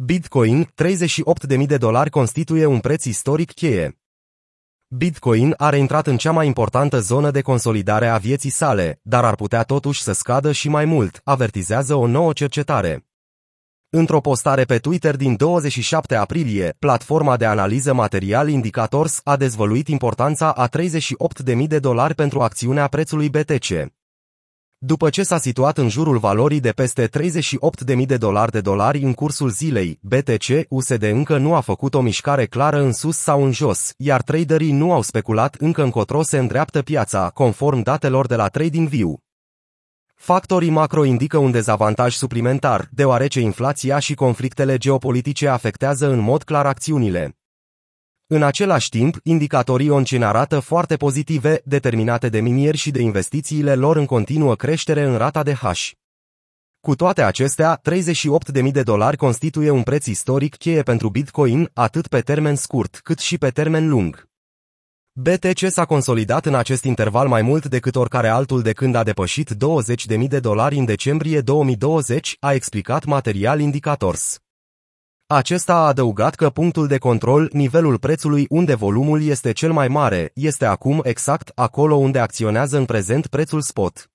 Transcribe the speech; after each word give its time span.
Bitcoin, 0.00 0.64
38.000 0.64 1.66
de 1.66 1.76
dolari 1.76 2.10
constituie 2.10 2.66
un 2.66 2.80
preț 2.80 3.04
istoric 3.04 3.52
cheie. 3.52 3.98
Bitcoin 4.88 5.54
are 5.56 5.78
intrat 5.78 6.06
în 6.06 6.16
cea 6.16 6.30
mai 6.30 6.46
importantă 6.46 7.00
zonă 7.00 7.30
de 7.30 7.40
consolidare 7.40 8.06
a 8.06 8.16
vieții 8.16 8.50
sale, 8.50 9.00
dar 9.02 9.24
ar 9.24 9.34
putea 9.34 9.62
totuși 9.62 10.02
să 10.02 10.12
scadă 10.12 10.52
și 10.52 10.68
mai 10.68 10.84
mult, 10.84 11.20
avertizează 11.24 11.94
o 11.94 12.06
nouă 12.06 12.32
cercetare. 12.32 13.06
Într-o 13.90 14.20
postare 14.20 14.64
pe 14.64 14.78
Twitter 14.78 15.16
din 15.16 15.36
27 15.36 16.14
aprilie, 16.14 16.76
platforma 16.78 17.36
de 17.36 17.46
analiză 17.46 17.92
material 17.92 18.48
Indicators 18.48 19.20
a 19.24 19.36
dezvăluit 19.36 19.88
importanța 19.88 20.52
a 20.52 20.68
38.000 20.68 21.66
de 21.66 21.78
dolari 21.78 22.14
pentru 22.14 22.40
acțiunea 22.40 22.86
prețului 22.86 23.28
BTC. 23.28 23.97
După 24.80 25.10
ce 25.10 25.22
s-a 25.22 25.38
situat 25.38 25.78
în 25.78 25.88
jurul 25.88 26.18
valorii 26.18 26.60
de 26.60 26.70
peste 26.70 27.08
38.000 27.08 28.06
de 28.06 28.16
dolari 28.16 28.50
de 28.50 28.60
dolari 28.60 29.02
în 29.02 29.12
cursul 29.12 29.50
zilei, 29.50 29.98
BTC 30.02 30.44
USD 30.68 31.02
încă 31.02 31.38
nu 31.38 31.54
a 31.54 31.60
făcut 31.60 31.94
o 31.94 32.00
mișcare 32.00 32.46
clară 32.46 32.80
în 32.80 32.92
sus 32.92 33.16
sau 33.16 33.44
în 33.44 33.52
jos, 33.52 33.92
iar 33.96 34.22
traderii 34.22 34.72
nu 34.72 34.92
au 34.92 35.02
speculat 35.02 35.54
încă 35.54 35.82
încotro 35.82 36.22
se 36.22 36.38
îndreaptă 36.38 36.82
piața, 36.82 37.30
conform 37.34 37.82
datelor 37.82 38.26
de 38.26 38.34
la 38.34 38.48
TradingView. 38.48 39.18
Factorii 40.14 40.70
macro 40.70 41.04
indică 41.04 41.38
un 41.38 41.50
dezavantaj 41.50 42.14
suplimentar, 42.14 42.88
deoarece 42.90 43.40
inflația 43.40 43.98
și 43.98 44.14
conflictele 44.14 44.76
geopolitice 44.76 45.48
afectează 45.48 46.10
în 46.10 46.18
mod 46.18 46.42
clar 46.42 46.66
acțiunile. 46.66 47.37
În 48.30 48.42
același 48.42 48.88
timp, 48.88 49.16
indicatorii 49.22 49.90
ONCIN 49.90 50.22
arată 50.22 50.60
foarte 50.60 50.96
pozitive, 50.96 51.60
determinate 51.64 52.28
de 52.28 52.40
minieri 52.40 52.76
și 52.76 52.90
de 52.90 53.00
investițiile 53.00 53.74
lor 53.74 53.96
în 53.96 54.06
continuă 54.06 54.54
creștere 54.54 55.02
în 55.02 55.16
rata 55.16 55.42
de 55.42 55.52
H. 55.52 55.70
Cu 56.80 56.94
toate 56.94 57.22
acestea, 57.22 57.80
38.000 57.90 58.72
de 58.72 58.82
dolari 58.82 59.16
constituie 59.16 59.70
un 59.70 59.82
preț 59.82 60.06
istoric 60.06 60.56
cheie 60.56 60.82
pentru 60.82 61.08
Bitcoin, 61.08 61.70
atât 61.72 62.08
pe 62.08 62.20
termen 62.20 62.54
scurt, 62.56 63.00
cât 63.02 63.18
și 63.18 63.38
pe 63.38 63.50
termen 63.50 63.88
lung. 63.88 64.28
BTC 65.12 65.68
s-a 65.68 65.84
consolidat 65.84 66.46
în 66.46 66.54
acest 66.54 66.84
interval 66.84 67.28
mai 67.28 67.42
mult 67.42 67.66
decât 67.66 67.96
oricare 67.96 68.28
altul 68.28 68.62
de 68.62 68.72
când 68.72 68.94
a 68.94 69.02
depășit 69.02 69.50
20.000 69.50 70.28
de 70.28 70.40
dolari 70.40 70.76
în 70.76 70.84
decembrie 70.84 71.40
2020, 71.40 72.36
a 72.40 72.52
explicat 72.52 73.04
Material 73.04 73.60
Indicators. 73.60 74.38
Acesta 75.30 75.74
a 75.74 75.86
adăugat 75.86 76.34
că 76.34 76.50
punctul 76.50 76.86
de 76.86 76.98
control, 76.98 77.48
nivelul 77.52 77.98
prețului 77.98 78.46
unde 78.48 78.74
volumul 78.74 79.22
este 79.22 79.52
cel 79.52 79.72
mai 79.72 79.88
mare, 79.88 80.30
este 80.34 80.64
acum 80.64 81.00
exact 81.04 81.52
acolo 81.54 81.94
unde 81.94 82.18
acționează 82.18 82.76
în 82.76 82.84
prezent 82.84 83.26
prețul 83.26 83.60
spot. 83.60 84.10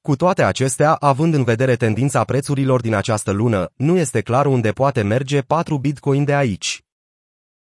Cu 0.00 0.16
toate 0.16 0.42
acestea, 0.42 0.94
având 0.94 1.34
în 1.34 1.44
vedere 1.44 1.76
tendința 1.76 2.24
prețurilor 2.24 2.80
din 2.80 2.94
această 2.94 3.30
lună, 3.30 3.72
nu 3.76 3.96
este 3.96 4.20
clar 4.20 4.46
unde 4.46 4.70
poate 4.70 5.02
merge 5.02 5.40
4 5.40 5.78
Bitcoin 5.78 6.24
de 6.24 6.34
aici. 6.34 6.84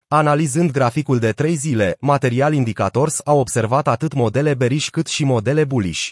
Analizând 0.07 0.71
graficul 0.71 1.19
de 1.19 1.31
3 1.31 1.55
zile, 1.55 1.97
Material 1.99 2.53
Indicators 2.53 3.21
a 3.23 3.33
observat 3.33 3.87
atât 3.87 4.13
modele 4.13 4.53
bearish 4.53 4.89
cât 4.89 5.07
și 5.07 5.23
modele 5.23 5.65
bullish. 5.65 6.11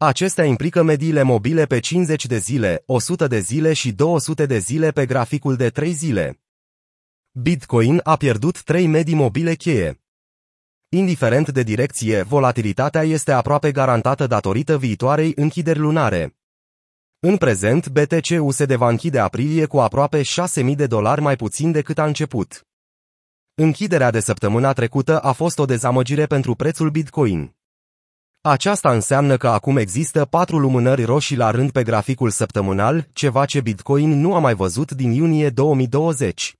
Acestea 0.00 0.44
implică 0.44 0.82
mediile 0.82 1.22
mobile 1.22 1.64
pe 1.64 1.80
50 1.80 2.26
de 2.26 2.38
zile, 2.38 2.82
100 2.86 3.26
de 3.26 3.38
zile 3.38 3.72
și 3.72 3.92
200 3.92 4.46
de 4.46 4.58
zile 4.58 4.90
pe 4.90 5.06
graficul 5.06 5.56
de 5.56 5.68
3 5.68 5.92
zile. 5.92 6.40
Bitcoin 7.30 8.00
a 8.02 8.16
pierdut 8.16 8.62
3 8.62 8.86
medii 8.86 9.14
mobile 9.14 9.54
cheie. 9.54 10.00
Indiferent 10.88 11.48
de 11.48 11.62
direcție, 11.62 12.22
volatilitatea 12.22 13.02
este 13.02 13.32
aproape 13.32 13.72
garantată 13.72 14.26
datorită 14.26 14.78
viitoarei 14.78 15.32
închideri 15.36 15.78
lunare. 15.78 16.36
În 17.18 17.36
prezent, 17.36 17.88
BTC-USD 17.88 18.72
va 18.72 18.88
închide 18.88 19.18
aprilie 19.18 19.66
cu 19.66 19.78
aproape 19.78 20.22
6.000 20.22 20.74
de 20.76 20.86
dolari 20.86 21.20
mai 21.20 21.36
puțin 21.36 21.72
decât 21.72 21.98
a 21.98 22.04
început. 22.04 22.66
Închiderea 23.54 24.10
de 24.10 24.20
săptămâna 24.20 24.72
trecută 24.72 25.20
a 25.20 25.32
fost 25.32 25.58
o 25.58 25.64
dezamăgire 25.64 26.26
pentru 26.26 26.54
prețul 26.54 26.90
Bitcoin. 26.90 27.57
Aceasta 28.48 28.92
înseamnă 28.92 29.36
că 29.36 29.48
acum 29.48 29.76
există 29.76 30.24
patru 30.24 30.58
lumânări 30.58 31.04
roșii 31.04 31.36
la 31.36 31.50
rând 31.50 31.70
pe 31.70 31.82
graficul 31.82 32.30
săptămânal, 32.30 33.08
ceva 33.12 33.44
ce 33.44 33.60
Bitcoin 33.60 34.20
nu 34.20 34.34
a 34.34 34.38
mai 34.38 34.54
văzut 34.54 34.92
din 34.92 35.12
iunie 35.12 35.50
2020. 35.50 36.54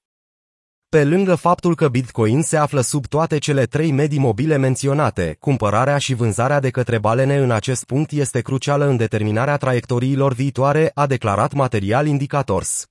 Pe 0.88 1.04
lângă 1.04 1.34
faptul 1.34 1.75
că 1.75 1.88
Bitcoin 1.88 2.43
se 2.43 2.56
află 2.56 2.81
sub 2.81 3.06
toate 3.06 3.38
cele 3.38 3.65
trei 3.65 3.93
medii 3.93 4.19
mobile 4.19 4.56
menționate, 4.56 5.37
cumpărarea 5.41 5.99
și 5.99 6.15
vânzarea 6.15 6.60
de 6.60 6.71
către 6.71 6.99
balene 6.99 7.37
în 7.37 7.50
acest 7.50 7.84
punct 7.84 8.10
este 8.10 8.41
crucială 8.41 8.87
în 8.87 8.97
determinarea 8.97 9.56
traiectoriilor 9.56 10.32
viitoare, 10.32 10.91
a 10.94 11.06
declarat 11.06 11.53
Material 11.53 12.06
Indicators. 12.06 12.87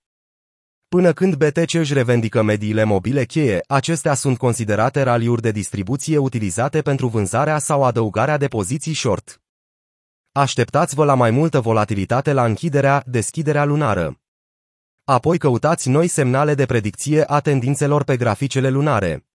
Până 0.89 1.13
când 1.13 1.35
BTC 1.35 1.73
își 1.73 1.93
revendică 1.93 2.41
mediile 2.41 2.83
mobile 2.83 3.25
cheie, 3.25 3.63
acestea 3.67 4.13
sunt 4.13 4.37
considerate 4.37 5.01
raliuri 5.01 5.41
de 5.41 5.51
distribuție 5.51 6.17
utilizate 6.17 6.81
pentru 6.81 7.07
vânzarea 7.07 7.57
sau 7.57 7.83
adăugarea 7.83 8.37
de 8.37 8.47
poziții 8.47 8.93
short. 8.93 9.41
Așteptați-vă 10.31 11.05
la 11.05 11.13
mai 11.13 11.31
multă 11.31 11.59
volatilitate 11.59 12.33
la 12.33 12.45
închiderea, 12.45 13.03
deschiderea 13.05 13.65
lunară. 13.65 14.19
Apoi 15.03 15.37
căutați 15.37 15.89
noi 15.89 16.07
semnale 16.07 16.53
de 16.53 16.65
predicție 16.65 17.23
a 17.23 17.39
tendințelor 17.39 18.03
pe 18.03 18.17
graficele 18.17 18.69
lunare. 18.69 19.26